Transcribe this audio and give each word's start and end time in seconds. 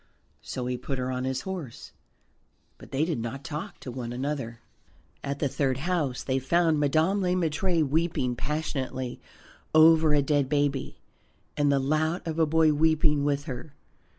So 0.41 0.65
he 0.65 0.77
put 0.79 0.97
her 0.97 1.11
on 1.11 1.25
his 1.25 1.41
horse, 1.41 1.91
but 2.79 2.89
they 2.89 3.05
did 3.05 3.19
not 3.19 3.43
talk 3.43 3.79
to 3.81 3.91
one 3.91 4.11
another. 4.11 4.59
At 5.23 5.37
the 5.37 5.47
third 5.47 5.77
house 5.77 6.23
they 6.23 6.39
found 6.39 6.79
Madame 6.79 7.21
Le 7.21 7.33
Maître 7.35 7.87
weeping 7.87 8.35
passionately 8.35 9.21
over 9.75 10.15
a 10.15 10.23
dead 10.23 10.49
baby, 10.49 10.97
and 11.55 11.71
the 11.71 11.77
lout 11.77 12.25
of 12.25 12.39
a 12.39 12.47
boy 12.47 12.73
weeping 12.73 13.23
with 13.23 13.43
her. 13.43 13.75